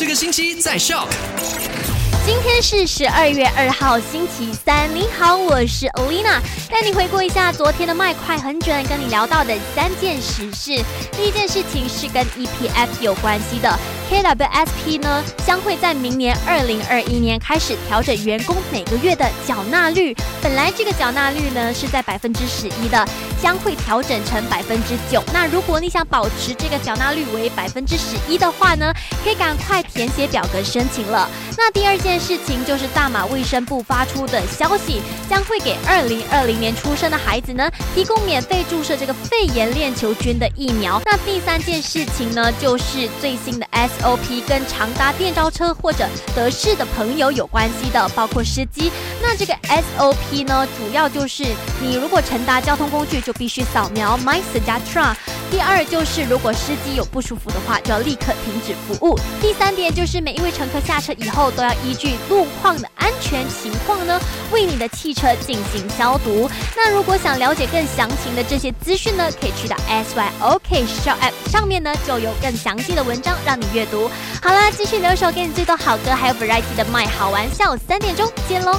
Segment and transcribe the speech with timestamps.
[0.00, 1.06] 这个星期在笑。
[2.24, 4.88] 今天是十二月二号，星期三。
[4.94, 6.40] 你好，我是 Olina，
[6.70, 10.82] 带你回顾一下昨天的麦快很准，跟你聊到的三件实事。
[11.12, 13.78] 第一件事情是跟 EPF 有关系的
[14.10, 20.16] ，KWSP 呢将会在明年二零二一年开始调整员工每个月的缴纳率。
[20.40, 23.06] 本来这个缴纳率呢是在百分之十一的，
[23.42, 25.22] 将会调整成百分之九。
[25.32, 28.92] 那如果你想保持这个缴纳率为百分之十一的话呢，
[29.24, 31.28] 可以赶快填写表格申请了。
[31.56, 41.00] 那第二件事情就是大马卫生部发出的消息，将会给二零二零年出生的孩子呢提供免费注射这个肺炎链球菌的疫苗。
[41.04, 48.90] 那第三件事情呢，就是最新的 SOP 跟长搭电召车或者德士的朋友有关系的，包括司机。
[49.22, 51.44] 那这个 SOP 呢，主要就是
[51.80, 55.14] 你如果乘搭交通工具，就必须扫描 My Sedatra。
[55.50, 59.18] 第二就是如果司机有不舒服的话，就要立刻停止服务。
[59.40, 64.18] 第三点就是每一位乘客下车以后都要依据路况的安全情况呢，
[64.52, 66.48] 为你的汽车进行消毒。
[66.76, 74.08] 那如果想了解更详情的这些资讯呢，可以去到 SYOK Show App 上面呢，就有更详细的文章让你阅读。
[74.40, 78.78] 好啦，继续留守给你最多好歌，还有 Variety 的麦好玩，下午三点钟见喽。